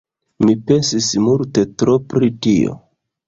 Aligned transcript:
Mi 0.45 0.53
pensis 0.69 1.09
multe 1.27 1.65
tro 1.81 1.99
pri 2.13 2.31
tio. 2.47 2.75